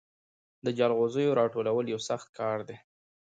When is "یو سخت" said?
1.93-2.27